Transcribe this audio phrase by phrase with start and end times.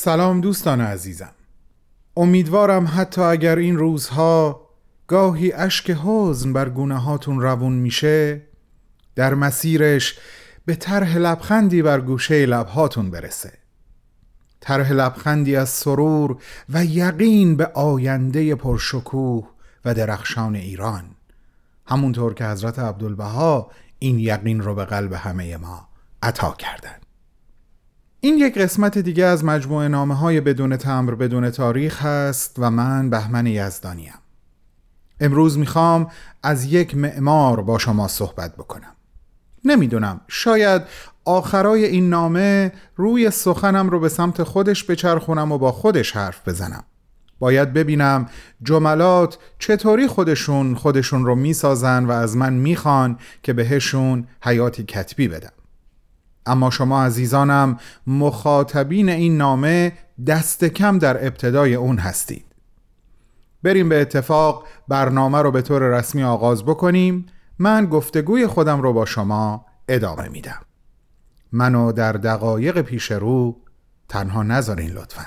[0.00, 1.30] سلام دوستان عزیزم.
[2.16, 4.68] امیدوارم حتی اگر این روزها
[5.06, 8.42] گاهی اشک حزن بر گونه هاتون روون میشه
[9.14, 10.18] در مسیرش
[10.66, 13.52] به طرح لبخندی بر گوشه لبهاتون برسه.
[14.60, 16.36] طرح لبخندی از سرور
[16.68, 19.48] و یقین به آینده پرشکوه
[19.84, 21.04] و درخشان ایران.
[21.86, 25.88] همونطور که حضرت عبدالبها این یقین رو به قلب همه ما
[26.22, 27.07] عطا کردند.
[28.20, 33.10] این یک قسمت دیگه از مجموعه نامه های بدون تمر بدون تاریخ هست و من
[33.10, 34.14] بهمن یزدانیم.
[35.20, 36.10] امروز می‌خوام
[36.42, 38.96] از یک معمار با شما صحبت بکنم.
[39.64, 40.82] نمی‌دونم شاید
[41.24, 46.84] آخرای این نامه روی سخنم رو به سمت خودش بچرخونم و با خودش حرف بزنم.
[47.38, 48.28] باید ببینم
[48.62, 55.52] جملات چطوری خودشون خودشون رو می‌سازن و از من می‌خوان که بهشون حیاتی کتبی بدم.
[56.48, 59.92] اما شما عزیزانم مخاطبین این نامه
[60.26, 62.44] دست کم در ابتدای اون هستید.
[63.62, 67.26] بریم به اتفاق برنامه رو به طور رسمی آغاز بکنیم.
[67.58, 70.60] من گفتگوی خودم رو با شما ادامه میدم.
[71.52, 73.56] منو در دقایق پیش رو
[74.08, 75.24] تنها نذارین لطفا.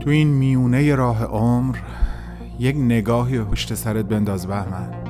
[0.00, 1.76] تو این میونه راه عمر
[2.58, 5.09] یک نگاهی پشت سرت بنداز بهمن.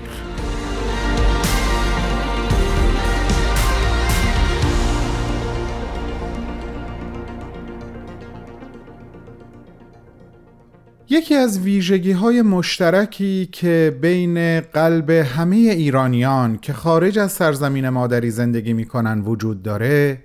[11.11, 18.31] یکی از ویژگی های مشترکی که بین قلب همه ایرانیان که خارج از سرزمین مادری
[18.31, 20.23] زندگی می‌کنن وجود داره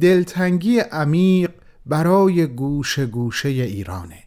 [0.00, 1.50] دلتنگی عمیق
[1.86, 4.22] برای گوش گوشه ایرانه.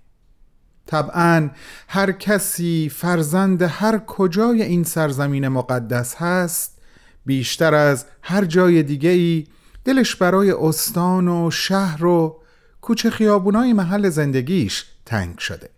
[0.85, 1.49] طبعا
[1.87, 6.77] هر کسی فرزند هر کجای این سرزمین مقدس هست
[7.25, 9.43] بیشتر از هر جای دیگه ای
[9.85, 12.41] دلش برای استان و شهر و
[12.81, 15.74] کوچه خیابونای محل زندگیش تنگ شده.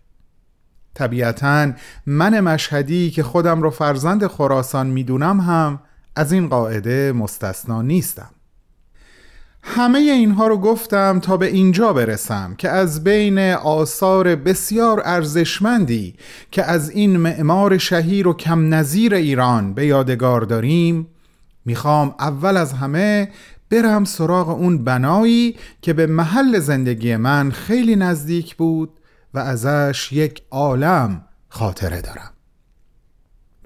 [0.94, 1.72] طبیعتا
[2.06, 5.80] من مشهدی که خودم رو فرزند خراسان می‌دونم هم
[6.16, 8.30] از این قاعده مستثنا نیستم.
[9.62, 16.14] همه اینها رو گفتم تا به اینجا برسم که از بین آثار بسیار ارزشمندی
[16.50, 21.06] که از این معمار شهیر و کم نظیر ایران به یادگار داریم
[21.64, 23.28] می‌خوام اول از همه
[23.70, 28.97] برم سراغ اون بنایی که به محل زندگی من خیلی نزدیک بود
[29.34, 32.30] و ازش یک عالم خاطره دارم.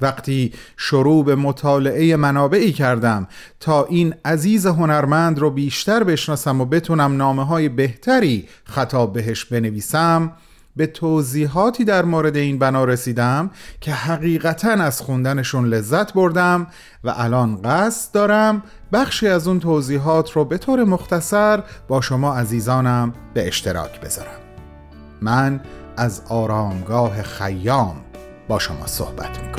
[0.00, 3.28] وقتی شروع به مطالعه منابعی کردم
[3.60, 10.32] تا این عزیز هنرمند رو بیشتر بشناسم و بتونم نامه های بهتری خطاب بهش بنویسم
[10.76, 13.50] به توضیحاتی در مورد این بنا رسیدم
[13.80, 16.66] که حقیقتا از خوندنشون لذت بردم
[17.04, 18.62] و الان قصد دارم
[18.92, 24.41] بخشی از اون توضیحات رو به طور مختصر با شما عزیزانم به اشتراک بذارم.
[25.22, 25.60] من
[25.96, 27.96] از آرامگاه خیام
[28.48, 29.52] با شما صحبت می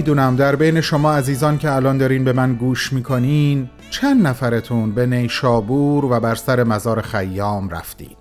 [0.00, 0.36] نمی‌دونم.
[0.36, 6.04] در بین شما عزیزان که الان دارین به من گوش می‌کنین چند نفرتون به نیشابور
[6.04, 8.16] و بر سر مزار خیام رفتین.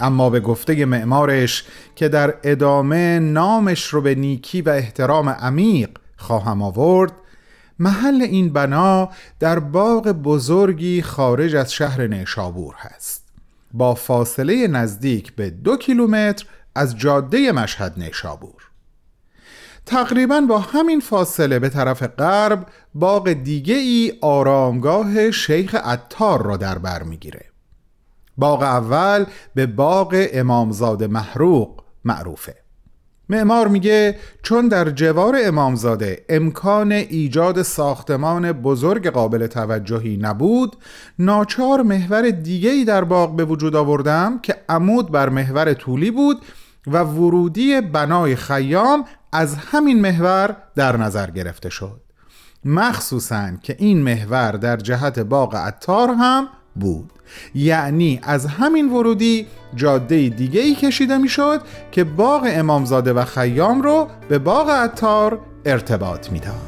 [0.00, 1.64] اما به گفته معمارش
[1.96, 7.12] که در ادامه نامش رو به نیکی و احترام عمیق خواهم آورد
[7.78, 9.08] محل این بنا
[9.40, 13.24] در باغ بزرگی خارج از شهر نیشابور هست.
[13.72, 18.67] با فاصله نزدیک به دو کیلومتر از جاده مشهد نیشابور.
[19.88, 26.78] تقریبا با همین فاصله به طرف غرب باغ دیگه ای آرامگاه شیخ عطار را در
[26.78, 27.44] بر می‌گیره.
[28.36, 29.24] باغ اول
[29.54, 32.54] به باغ امامزاده محروق معروفه.
[33.28, 40.76] معمار میگه چون در جوار امامزاده امکان ایجاد ساختمان بزرگ قابل توجهی نبود
[41.18, 46.42] ناچار محور دیگه ای در باغ به وجود آوردم که عمود بر محور طولی بود
[46.86, 52.00] و ورودی بنای خیام از همین محور در نظر گرفته شد.
[52.64, 57.12] مخصوصا که این محور در جهت باغ عطار هم بود.
[57.54, 64.08] یعنی از همین ورودی جاده دیگه ای کشیده می‌شد که باغ امامزاده و خیام رو
[64.28, 66.67] به باغ عطار ارتباط می‌داد.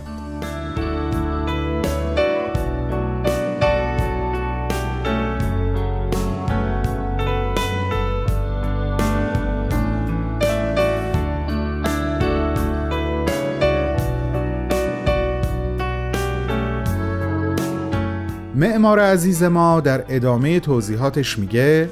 [18.60, 21.90] معمار عزیز ما در ادامه توضیحاتش میگه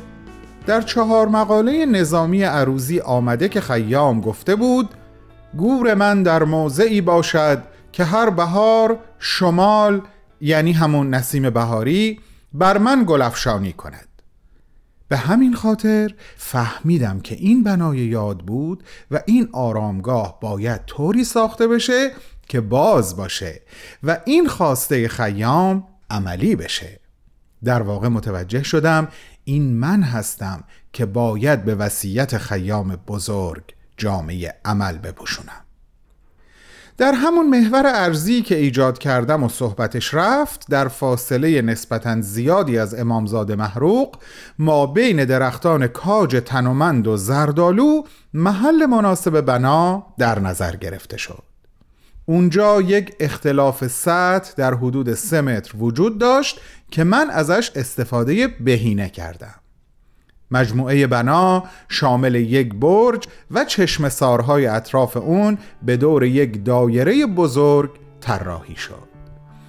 [0.66, 4.88] در چهار مقاله نظامی عروزی آمده که خیام گفته بود
[5.56, 7.62] گور من در موضعی باشد
[7.92, 10.00] که هر بهار شمال
[10.40, 12.20] یعنی همون نسیم بهاری
[12.52, 14.08] بر من گلفشانی کند.
[15.08, 21.68] به همین خاطر فهمیدم که این بنای یاد بود و این آرامگاه باید طوری ساخته
[21.68, 22.10] بشه
[22.48, 23.62] که باز باشه
[24.02, 27.00] و این خواسته خیام عملی بشه.
[27.64, 29.08] در واقع متوجه شدم
[29.44, 35.64] این من هستم که باید به وصیت خیام بزرگ جامعه عمل بپوشونم.
[36.98, 42.94] در همون محور ارزی که ایجاد کردم و صحبتش رفت در فاصله نسبتا زیادی از
[42.94, 44.16] امامزاده محروق
[44.58, 48.02] ما بین درختان کاج تنومند و زردالو
[48.34, 51.47] محل مناسب بنا در نظر گرفته شد.
[52.28, 56.60] اونجا یک اختلاف سطح در حدود سه متر وجود داشت
[56.90, 59.54] که من ازش استفاده بهینه کردم
[60.50, 67.90] مجموعه بنا شامل یک برج و چشم سارهای اطراف اون به دور یک دایره بزرگ
[68.20, 69.08] طراحی شد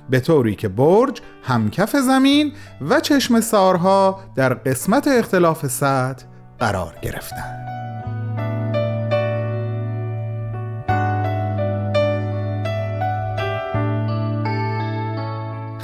[0.09, 6.25] به طوری که برج همکف زمین و چشم سارها در قسمت اختلاف سطح
[6.59, 7.88] قرار گرفتند.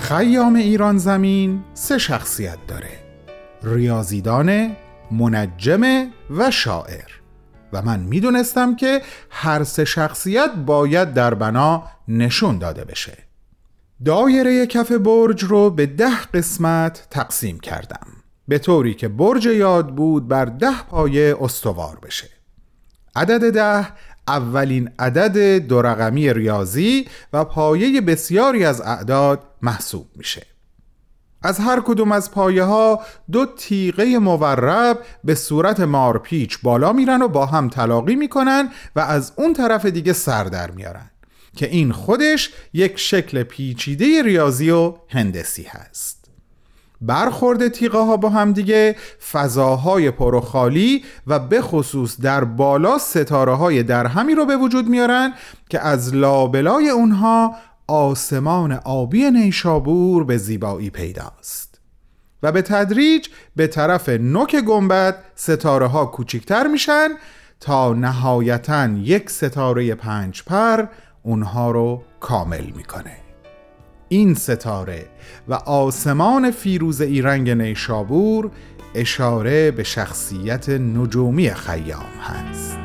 [0.08, 2.90] خیام ایران زمین سه شخصیت داره.
[3.64, 4.76] ریاضیدان،
[5.12, 7.12] منجم و شاعر.
[7.74, 13.18] و من می‌دونستم که هر سه شخصیت باید در بنا نشون داده بشه.
[14.06, 18.08] دایره کف برج رو به ده قسمت تقسیم کردم.
[18.48, 22.30] به طوری که برج یاد بود بر ده پایه استوار بشه.
[23.16, 23.88] عدد ده
[24.28, 30.46] اولین عدد دو رقمی ریاضی و پایه بسیاری از اعداد محسوب میشه.
[31.42, 33.02] از هر کدوم از پایه ها
[33.32, 39.34] دو تیغه مورب به صورت مارپیچ بالا میرن و با هم تلاقی می‌کنن و از
[39.36, 41.10] اون طرف دیگه سر در میارن
[41.56, 46.26] که این خودش یک شکل پیچیده ریاضی و هندسی هست.
[47.02, 48.96] برخورد تیغه ها با هم دیگه
[49.32, 54.88] فضاهای پر و خالی و به خصوص در بالا ستاره های درهمی رو به وجود
[54.88, 55.34] میارن
[55.70, 57.56] که از لابلای اونها
[57.88, 61.80] آسمان آبی نیشابور به زیبایی پیداست.
[62.44, 67.10] و به تدریج به طرف نوک گنبد ستاره ها کوچکتر میشن
[67.60, 70.86] تا نهایتا یک ستاره پنج پر
[71.24, 73.18] اونها رو کامل می‌کنه.
[74.10, 75.06] این ستاره
[75.48, 78.52] و آسمان فیروز ایرنگ نیشابور
[78.96, 82.85] اشاره به شخصیت نجومی خیام هست.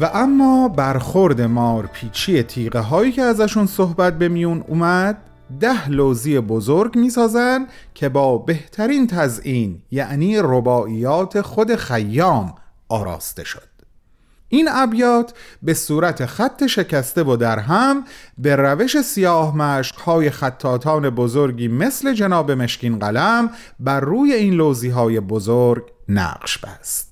[0.00, 5.22] و اما برخورد مارپیچی تیغه هایی که ازشون صحبت به میون اومد
[5.60, 12.54] ده لوزی بزرگ می‌سازن که با بهترین تزئین یعنی رباعیات خود خیام
[12.88, 13.68] آراسته شد.
[14.48, 18.04] این ابیات به صورت خط شکسته و در هم
[18.38, 19.54] به روش سیاه
[20.04, 27.09] های خطاتان بزرگی مثل جناب مشکین قلم بر روی این لوزی های بزرگ نقش بست.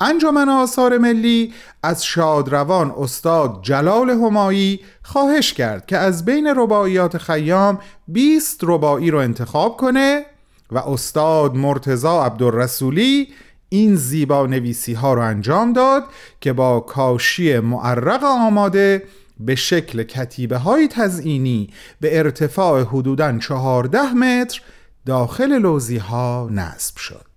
[0.00, 1.52] انجمن آثار ملی
[1.82, 7.78] از شادروان استاد جلال همایی خواهش کرد که از بین رباعیات خیام
[8.08, 10.26] 20 رباعی رو انتخاب کنه
[10.70, 13.28] و استاد مرتزا عبدالرسولی
[13.68, 16.04] این زیبا نویسی ها رو انجام داد
[16.40, 19.02] که با کاشی معرق آماده
[19.40, 24.62] به شکل کتیبه های تزئینی به ارتفاع حدوداً 14 متر
[25.06, 27.29] داخل لوزی ها نصب شد.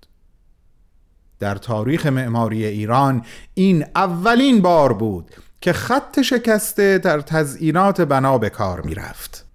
[1.43, 3.21] در تاریخ معماری ایران
[3.53, 5.31] این اولین بار بود
[5.61, 9.45] که خط شکسته در تزئینات بنا به کار می رفت.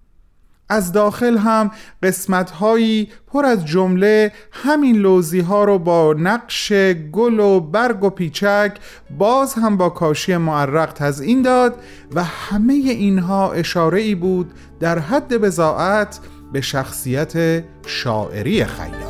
[0.69, 1.71] از داخل هم
[2.03, 6.73] قسمت هایی پر از جمله همین لوزی ها رو با نقش
[7.11, 8.77] گل و برگ و پیچک
[9.17, 11.75] باز هم با کاشی معرق تزئین داد
[12.13, 16.19] و همه اینها اشاره ای بود در حد بزاعت
[16.53, 19.08] به شخصیت شاعری خیام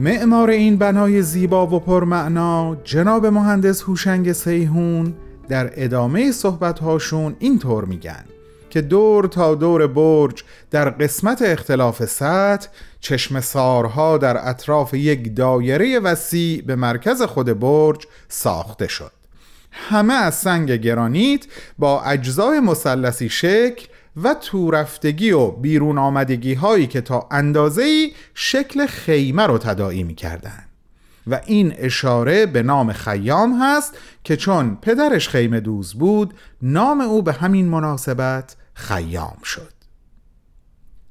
[0.00, 5.14] معمار این بنای زیبا و پرمعنا جناب مهندس هوشنگ سیهون
[5.48, 8.24] در ادامه صحبتهاشون اینطور میگن
[8.70, 12.68] که دور تا دور برج در قسمت اختلاف سطح
[13.00, 19.12] چشم سارها در اطراف یک دایره وسیع به مرکز خود برج ساخته شد.
[19.70, 21.46] همه از سنگ گرانیت
[21.78, 23.86] با اجزای مثلثی شکل
[24.22, 30.64] و تورفتگی و بیرون آمدگی هایی که تا اندازه شکل خیمه رو تداعی می کردن.
[31.26, 37.22] و این اشاره به نام خیام هست که چون پدرش خیمه دوز بود نام او
[37.22, 39.72] به همین مناسبت خیام شد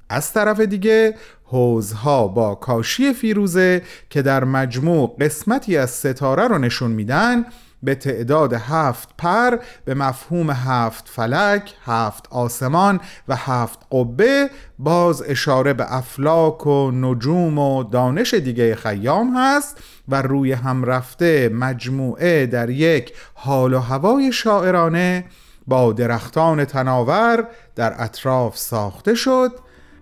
[0.10, 6.92] از طرف دیگه حوزها با کاشی فیروزه که در مجموع قسمتی از ستاره رو نشون
[6.92, 7.46] میدن
[7.88, 15.74] به تعداد هفت پر به مفهوم هفت فلک، هفت آسمان و هفت قبه باز اشاره
[15.74, 19.78] به افلاک و نجوم و دانش دیگه خیام هست
[20.08, 25.26] و روی هم رفته مجموعه در یک حال و هوای شاعرانه
[25.68, 29.52] با درختان تناور در اطراف ساخته شد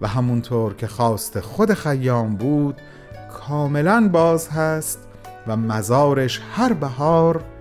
[0.01, 2.81] و همونطور که خواست خود خیام بود
[3.33, 4.99] کاملا باز هست
[5.47, 7.54] و مزارش هر بهار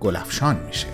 [0.00, 0.86] گلفشان میشه.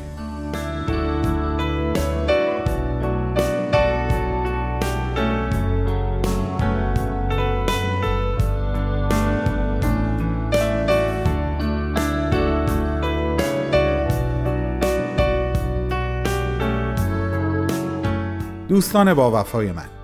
[18.69, 20.02] دوستان با وفای من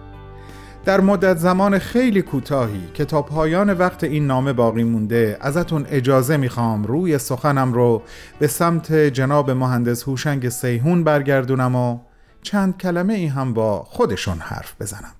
[0.88, 6.36] در مدت زمان خیلی کوتاهی که تا پایان وقت این نامه باقی مونده ازتون اجازه
[6.36, 8.02] می‌خوام روی سخنم رو
[8.38, 11.98] به سمت جناب مهندس هوشنگ سیهون برگردونم و
[12.42, 15.14] چند کلمه ای هم با خودشون حرف بزنم.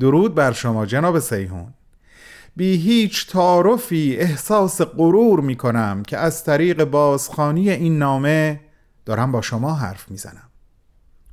[0.00, 1.74] درود بر شما جناب سیهون
[2.56, 8.60] بی هیچ تعارفی احساس غرور می‌کنم که از طریق بازخانی این نامه
[9.04, 10.49] دارم با شما حرف می‌زنم.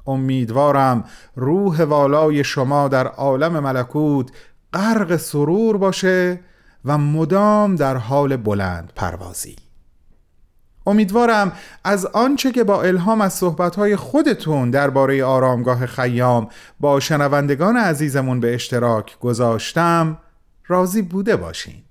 [0.08, 1.04] امیدوارم
[1.36, 4.32] روح والای شما در عالم ملکوت
[4.74, 6.40] غرق سرور باشه
[6.86, 9.56] و مدام در حال بلند پروازی.
[10.88, 11.52] امیدوارم
[11.84, 16.50] از آنچه که با الهام از صحبتهای خودتون درباره آرامگاه خیام
[16.80, 20.18] با شنوندگان عزیزمون به اشتراک گذاشتم
[20.68, 21.84] راضی بوده باشین.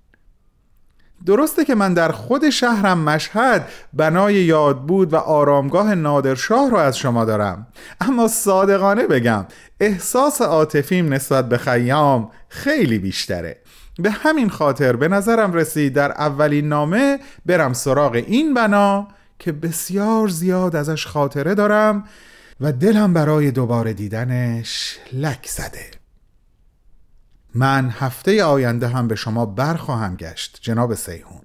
[1.26, 6.98] درسته که من در خود شهرم مشهد بنای یاد بود و آرامگاه نادرشاه رو از
[6.98, 7.66] شما دارم.
[8.00, 9.46] اما صادقانه بگم
[9.80, 13.56] احساس عاطفیم نسبت به خیام خیلی بیشتره.
[13.98, 19.08] به همین خاطر به نظرم رسید در اولین نامه برم سراغ این بنا
[19.38, 22.04] که بسیار زیاد ازش خاطره دارم
[22.60, 25.95] و دلم برای دوباره دیدنش لک زده.
[27.56, 31.40] من هفته آینده هم به شما برخواهم گشت جناب سیهون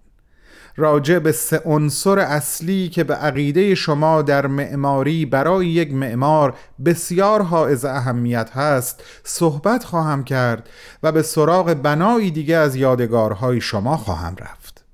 [0.75, 6.53] راجع به سه عنصر اصلی که به عقیده شما در معماری برای یک معمار
[6.85, 10.69] بسیار حائز اهمیت هست صحبت خواهم کرد
[11.03, 14.85] و به سراغ بنایی دیگه از یادگارهای شما خواهم رفت.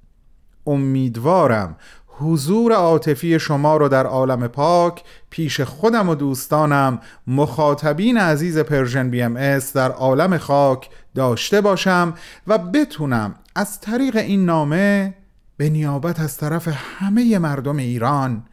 [0.66, 1.76] امیدوارم
[2.20, 9.60] حضور عاطفی شما رو در عالم پاک پیش خودم و دوستانم مخاطبین عزیز Persian BM
[9.60, 12.14] در عالم خاک داشته باشم
[12.48, 15.14] و بتونم از طریق این نامه
[15.58, 16.68] به نیابت از طرف
[17.00, 18.44] همه مردم ایران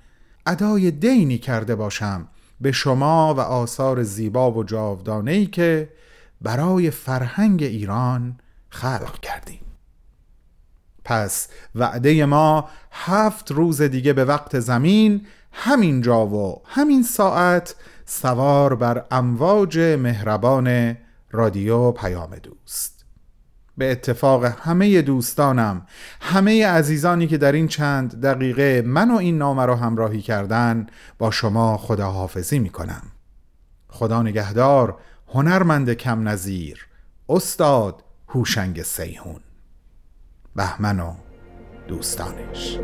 [0.46, 2.28] ادای دینی کرده باشم.
[2.60, 5.88] به شما و آثار زیبا و جاودانه‌ای که
[6.42, 9.63] برای فرهنگ ایران خلق کردید.
[11.04, 17.74] پس وعده ما هفت روز دیگه به وقت زمین همین جا و همین ساعت
[18.06, 20.96] سوار بر امواج مهربان
[21.30, 23.04] رادیو پیام دوست.
[23.78, 25.86] به اتفاق همه دوستانم
[26.20, 30.86] همه عزیزانی که در این چند دقیقه من و این نامه را همراهی کردن
[31.18, 33.02] با شما خداحافظی می کنم
[33.88, 36.86] خدا نگهدار هنرمند کم نظیر
[37.28, 39.40] استاد هوشنگ سیهون
[40.56, 41.14] بهمن و
[41.88, 42.78] دوستانش.